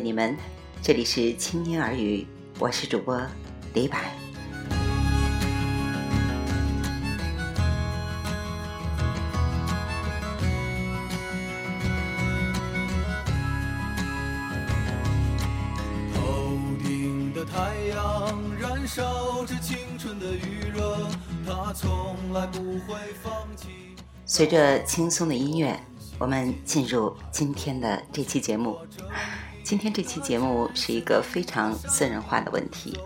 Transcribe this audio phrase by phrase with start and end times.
[0.00, 0.34] 你们，
[0.80, 2.26] 这里是青音耳语，
[2.58, 3.20] 我是主播
[3.74, 3.98] 李柏。
[16.14, 21.06] 头顶的太阳燃烧着青春的余热，
[21.46, 23.94] 它从来不会放弃。
[24.24, 25.78] 随着轻松的音乐，
[26.18, 28.78] 我们进入今天的这期节目。
[29.70, 32.98] 今天这期节目是一个非常私人化的问题。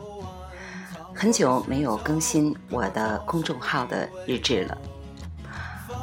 [1.14, 4.78] 很久没有更新我的公众号的日志了。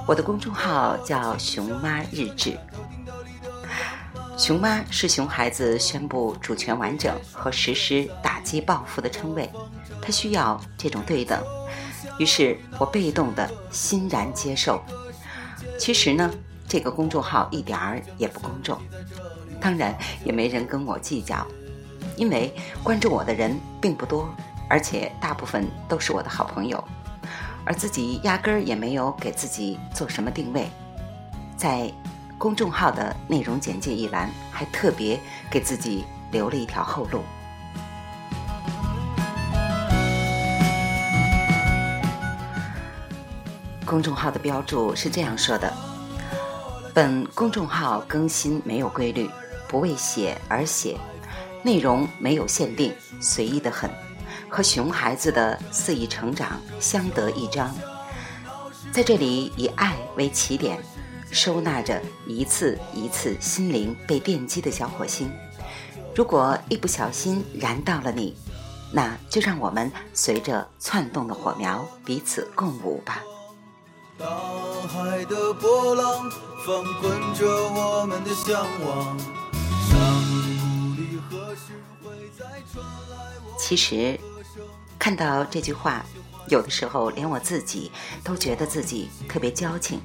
[0.06, 2.56] 我的公众号叫“熊妈日志”。
[4.38, 9.50] 熊妈是熊孩子宣布主权完整和实施打击报复的称谓，
[10.00, 11.44] 他需要这种对等，
[12.20, 14.80] 于是我被动的欣然接受。
[15.80, 16.32] 其实呢，
[16.68, 18.80] 这个公众号一点儿也不公众，
[19.62, 19.96] 当然
[20.26, 21.48] 也没人跟我计较，
[22.18, 24.28] 因为关注我的人并不多，
[24.68, 26.84] 而且大部分都是我的好朋友，
[27.64, 30.68] 而自己压根儿也没有给自己做什么定位，
[31.56, 31.90] 在。
[32.42, 35.20] 公众号的内容简介一栏还特别
[35.52, 37.22] 给自己留了一条后路。
[43.86, 45.72] 公众号的标注是这样说的
[46.96, 49.30] ：“本公众号更新没有规律，
[49.72, 50.96] 不为写而写，
[51.64, 53.90] 内容没有限定，随意的很，
[54.48, 57.74] 和熊孩子的肆意成长相得益彰。
[58.92, 60.78] 在这里以爱为起点。”
[61.34, 65.32] 收纳着一次一次心灵被电击的小火星，
[66.14, 68.36] 如果一不小心燃到了你，
[68.92, 73.22] 那就让我们随着窜动的火苗彼此共舞吧。
[74.18, 74.26] 大
[74.90, 76.30] 海的波浪
[76.66, 79.41] 翻滚着我们的向往。
[83.58, 84.20] 其实，
[84.98, 86.06] 看到这句话，
[86.48, 87.92] 有的时候连我自己
[88.24, 90.02] 都觉得自己特别矫情。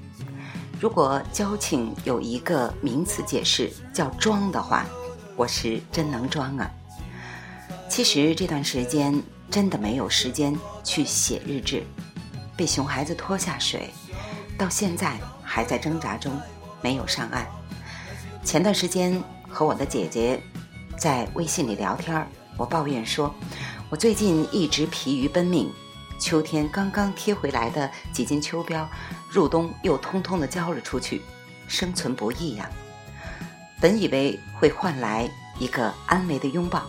[0.78, 4.84] 如果矫情有一个名词解释叫“装”的话，
[5.34, 6.70] 我是真能装啊。
[7.88, 10.54] 其实这段时间真的没有时间
[10.84, 11.82] 去写日志，
[12.56, 13.90] 被熊孩子拖下水，
[14.58, 16.38] 到现在还在挣扎中，
[16.82, 17.46] 没有上岸。
[18.44, 20.38] 前段时间和我的姐姐
[20.98, 23.34] 在微信里聊天，我抱怨说，
[23.90, 25.70] 我最近一直疲于奔命。
[26.18, 28.86] 秋天刚刚贴回来的几斤秋膘，
[29.28, 31.20] 入冬又通通的交了出去，
[31.68, 32.70] 生存不易呀。
[33.78, 36.82] 本以为会换来一个安慰的拥抱，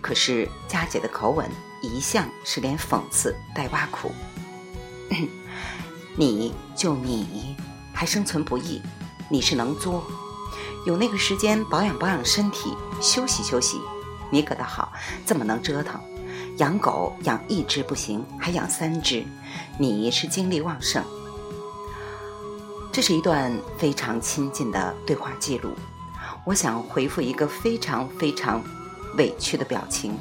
[0.00, 1.50] 可是佳姐的口吻
[1.82, 4.10] 一向是连讽刺带挖苦。
[6.16, 7.54] 你就你
[7.92, 8.80] 还生存不易，
[9.28, 10.02] 你是能作，
[10.86, 13.78] 有那个时间保养保养身体，休息休息。
[14.30, 14.92] 你可倒好，
[15.24, 16.00] 这么能折腾。
[16.58, 19.24] 养狗养一只不行，还养三只，
[19.78, 21.04] 你是精力旺盛。
[22.90, 25.70] 这是一段非常亲近的对话记录。
[26.46, 28.62] 我想回复一个非常非常
[29.16, 30.16] 委屈的表情，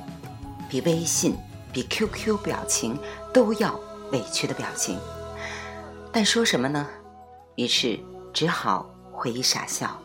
[0.68, 1.38] 比微信、
[1.72, 3.00] 比 QQ 表情
[3.34, 3.80] 都要
[4.12, 5.00] 委屈的表情。
[6.12, 6.86] 但说什么呢？
[7.56, 7.98] 于是
[8.34, 9.98] 只好回忆傻笑。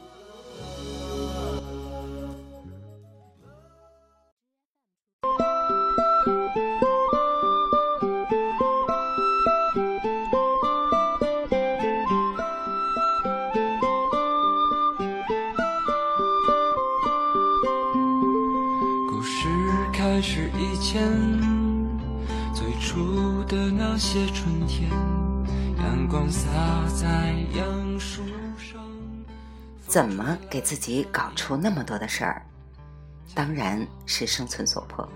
[22.53, 24.91] 最初的那些春天，
[25.78, 26.49] 阳光洒
[26.89, 28.25] 在杨树
[28.59, 28.83] 上。
[29.87, 32.45] 怎么给自己搞出那么多的事儿？
[33.37, 35.09] 当然是生存所迫。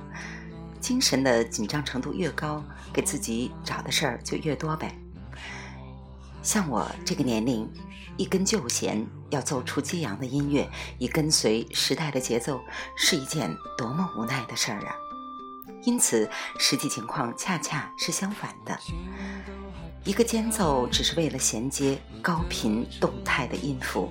[0.79, 2.62] 精神的紧张程度越高，
[2.93, 4.97] 给自己找的事儿就越多呗。
[6.41, 7.69] 像我这个年龄，
[8.17, 12.61] 一根旧弦要奏出激昂的音乐，以跟随时代的节奏，
[12.97, 14.94] 是一件多么无奈的事儿啊！
[15.84, 16.28] 因此，
[16.58, 18.78] 实际情况恰恰是相反的。
[20.04, 24.10] 一个间奏只是为了衔接高频动态的音符，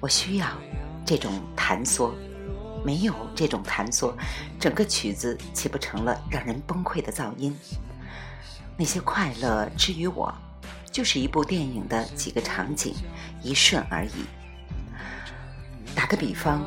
[0.00, 0.48] 我需要
[1.04, 2.14] 这种弹缩，
[2.84, 4.16] 没有这种弹缩，
[4.58, 7.56] 整个曲子岂不成了让人崩溃的噪音？
[8.76, 10.32] 那些快乐之于我，
[10.90, 12.94] 就是一部电影的几个场景，
[13.42, 14.24] 一瞬而已。
[15.94, 16.62] 打个比方，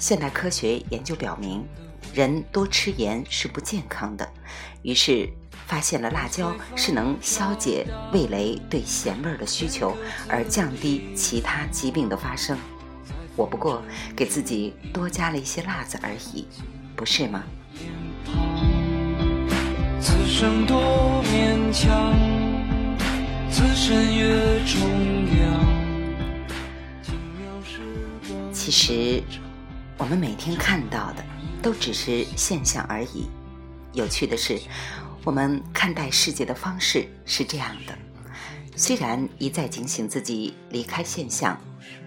[0.00, 1.64] 现代科学研究表明。
[2.14, 4.28] 人多吃盐是不健康的，
[4.82, 5.28] 于是
[5.66, 12.58] 发现了辣椒是能消解味蕾对咸味的需求，而降低其他疾病的发生。
[13.36, 13.80] 我不过
[14.16, 16.48] 给自己多加了一些辣子而已，
[16.96, 17.44] 不是吗？
[20.00, 22.12] 此生多勉强，
[23.50, 24.80] 此生越重
[25.38, 25.60] 要。
[28.52, 29.22] 其实，
[30.00, 31.22] 我们每天看到的
[31.62, 33.28] 都只是现象而已。
[33.92, 34.58] 有趣的是，
[35.24, 37.94] 我们看待世界的方式是这样的：
[38.74, 41.60] 虽然一再警醒自己离开现象，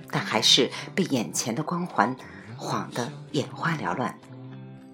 [0.09, 2.15] 但还是被眼前的光环
[2.57, 4.17] 晃得眼花缭乱。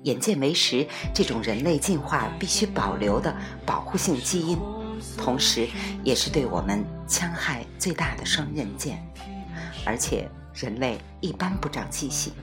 [0.04, 3.34] 眼见为实，这种人类进化必须保留的
[3.66, 4.60] 保护性基因，
[5.18, 5.70] 同时
[6.04, 9.02] 也是对我们戕害最大的双刃剑，
[9.86, 10.30] 而且。
[10.60, 12.34] 人类一般不长记性。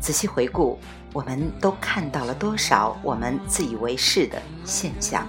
[0.00, 0.78] 仔细回顾，
[1.12, 5.26] 我们都看到了多少我们自以为是的现象，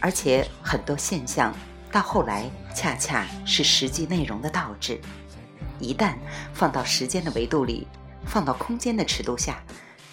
[0.00, 1.52] 而且很多现象
[1.90, 5.00] 到后来恰恰是实际内容的倒置。
[5.80, 6.14] 一旦
[6.54, 7.86] 放到时间的维度里，
[8.26, 9.62] 放到空间的尺度下，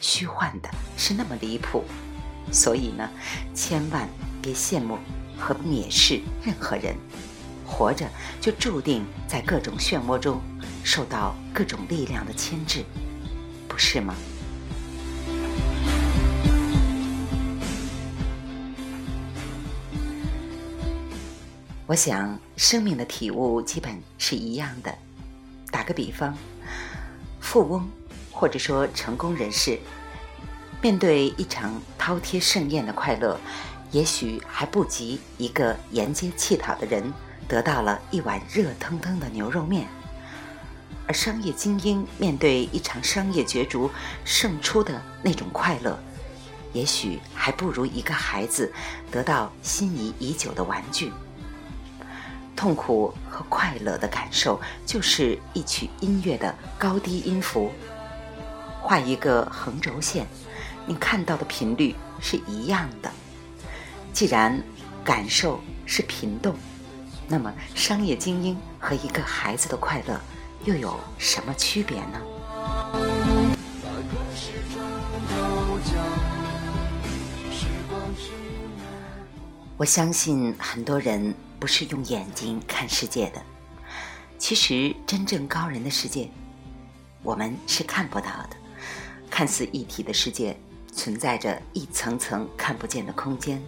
[0.01, 1.83] 虚幻的是那么离谱。
[2.51, 3.07] 所以呢，
[3.53, 4.07] 千万
[4.41, 4.97] 别羡慕
[5.37, 6.95] 和蔑视任何人。
[7.67, 8.07] 活着
[8.39, 10.41] 就注定在各种漩涡中
[10.83, 12.83] 受到各种力量的牵制，
[13.67, 14.15] 不是吗？
[21.85, 24.93] 我想，生命的体悟基本是一样的。
[25.71, 26.35] 打个比方，
[27.39, 27.87] 富翁
[28.31, 29.79] 或者说成功人士，
[30.81, 33.39] 面对一场饕餮盛宴的快乐，
[33.91, 37.13] 也许还不及一个沿街乞讨的人。
[37.47, 39.87] 得到了一碗热腾腾的牛肉面，
[41.07, 43.89] 而商业精英面对一场商业角逐
[44.25, 45.97] 胜出的那种快乐，
[46.73, 48.73] 也许还不如一个孩子
[49.09, 51.11] 得到心仪已久的玩具。
[52.55, 57.71] 痛苦和快乐的感受就是一曲音乐的高低音符。
[58.81, 60.25] 画一个横轴线，
[60.85, 63.11] 你看到的频率是一样的。
[64.11, 64.61] 既然
[65.03, 66.55] 感受是频动。
[67.29, 70.19] 那么，商业精英和一个孩子的快乐
[70.63, 72.21] 又有什么区别呢？
[79.75, 83.41] 我相信很多人不是用眼睛看世界的，
[84.39, 86.29] 其实真正高人的世界，
[87.21, 88.49] 我们是看不到的。
[89.29, 90.57] 看似一体的世界，
[90.93, 93.61] 存在着一层层看不见的空间。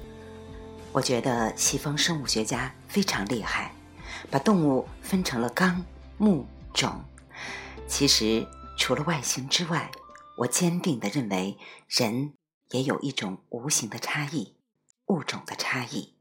[0.92, 3.74] 我觉得西方生物学家非常厉害，
[4.32, 5.86] 把动物分成了纲、
[6.18, 7.04] 目、种。
[7.88, 8.46] 其实
[8.78, 9.92] 除了外形之外，
[10.38, 11.58] 我坚定地认为
[11.88, 12.34] 人
[12.72, 14.56] 也有一种无形的差异，
[15.08, 16.16] 物种的差异。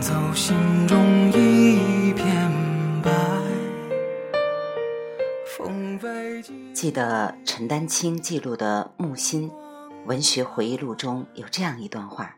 [0.00, 2.50] 走，心中一片
[3.02, 3.10] 白。
[6.72, 9.50] 记得陈丹青记录的《木心
[10.06, 12.36] 文学回忆录》中有这样一段话：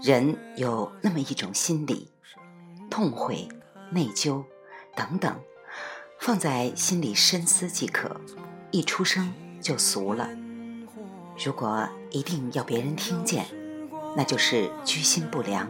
[0.00, 2.12] 人有那么一种心理，
[2.88, 3.48] 痛悔、
[3.90, 4.44] 内疚
[4.94, 5.36] 等等。
[6.20, 8.20] 放在心里深思即可，
[8.70, 10.30] 一出生就俗了。
[11.44, 13.46] 如果一定要别人听见，
[14.16, 15.68] 那就是居心不良。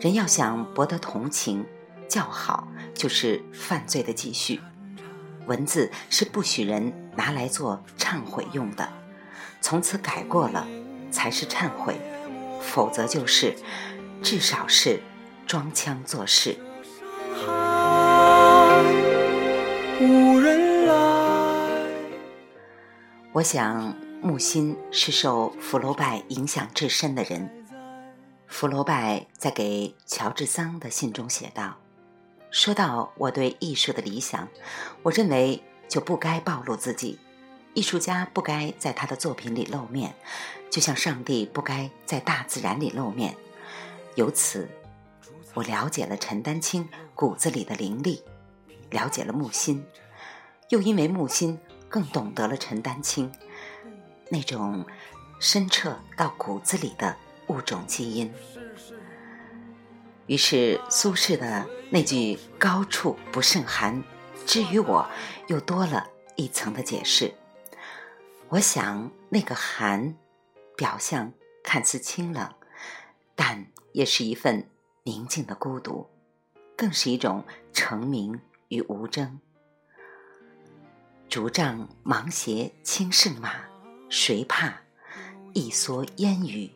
[0.00, 1.66] 人要想博得同情、
[2.08, 4.58] 叫好，就是犯罪的继续。
[5.46, 8.88] 文字是不许人拿来做忏悔用的，
[9.60, 10.66] 从此改过了
[11.10, 12.00] 才是忏悔，
[12.62, 13.54] 否则就是
[14.22, 15.00] 至少是
[15.46, 16.56] 装腔作势。
[20.00, 20.94] 无人来。
[23.32, 27.59] 我想，木心是受福楼拜影响至深的人。
[28.50, 31.78] 福楼拜在给乔治桑的信中写道
[32.50, 34.48] ：“说到我对艺术的理想，
[35.02, 37.18] 我认为就不该暴露自己。
[37.74, 40.14] 艺术家不该在他的作品里露面，
[40.68, 43.36] 就像上帝不该在大自然里露面。
[44.16, 44.68] 由此，
[45.54, 48.22] 我了解了陈丹青骨子里的灵力。”
[48.90, 49.86] 了解了木心，
[50.70, 51.56] 又因为木心
[51.88, 53.30] 更懂得了陈丹青
[54.28, 54.84] 那种
[55.38, 57.16] 深彻到骨子里的
[57.50, 58.32] 物种基因。
[60.26, 64.04] 于是苏轼的那句“高处不胜寒”，
[64.46, 65.10] 之于我
[65.48, 67.34] 又多了一层的解释。
[68.48, 70.14] 我想，那个寒，
[70.76, 71.32] 表象
[71.64, 72.48] 看似清冷，
[73.34, 74.70] 但也是一份
[75.02, 76.08] 宁静的孤独，
[76.76, 79.40] 更是一种成名与无争。
[81.28, 83.52] 竹杖芒鞋轻胜马，
[84.08, 84.82] 谁怕？
[85.52, 86.70] 一蓑烟雨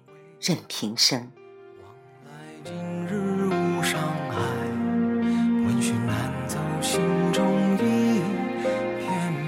[0.46, 1.32] 任平生。
[2.62, 2.74] 今
[3.06, 3.98] 日无伤
[4.30, 4.42] 害，
[5.64, 7.00] 闻讯难走，心
[7.32, 8.20] 中一
[9.00, 9.42] 片。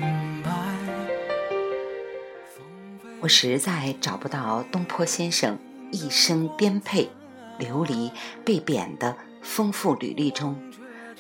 [3.21, 5.59] 我实在找不到东坡先生
[5.93, 7.11] 一生颠沛
[7.59, 8.11] 流离、
[8.43, 10.59] 被贬的丰富履历中，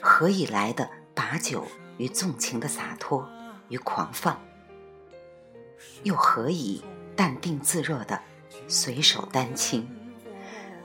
[0.01, 1.67] 何以来的把酒
[1.99, 3.29] 与纵情的洒脱
[3.69, 4.41] 与狂放，
[6.03, 6.83] 又何以
[7.15, 8.23] 淡定自若的
[8.69, 9.89] 随手丹青？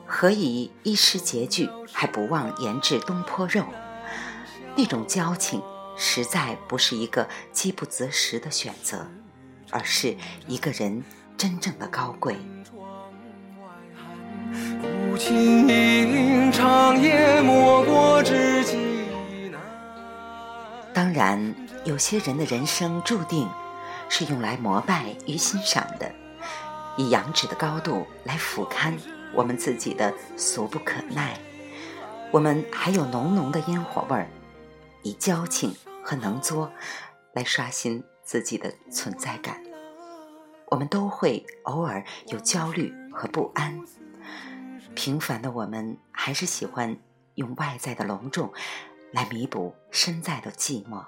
[0.05, 3.65] 何以一诗结句还不忘研制东坡肉？
[4.75, 5.61] 那种交情，
[5.97, 9.07] 实在不是一个饥不择食的选择，
[9.69, 10.15] 而是
[10.47, 11.03] 一个人
[11.37, 12.35] 真正的高贵。
[20.93, 23.49] 当然，有些人的人生注定
[24.09, 26.11] 是用来膜拜与欣赏的，
[27.01, 28.95] 以仰止的高度来俯瞰
[29.33, 31.35] 我们自己的俗不可耐。
[32.31, 34.29] 我们还有浓浓的烟火味儿，
[35.01, 36.71] 以矫情和能作
[37.33, 39.63] 来刷新自己的存在感。
[40.67, 43.83] 我们都会偶尔有焦虑和不安。
[44.93, 46.95] 平凡的我们，还是喜欢
[47.33, 48.53] 用外在的隆重
[49.11, 51.03] 来弥补身在的寂寞，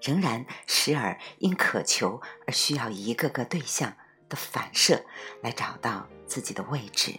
[0.00, 3.94] 仍然时而因渴求而需要一个个对象
[4.34, 5.04] 的反射
[5.42, 7.14] 来找到自己的位置。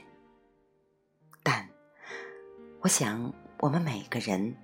[1.42, 1.70] 但，
[2.82, 4.58] 我想我们每个人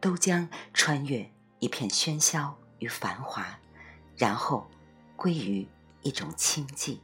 [0.00, 3.60] 都将穿越一片喧嚣与繁华，
[4.16, 4.70] 然后
[5.16, 5.68] 归于
[6.00, 6.98] 一种清静。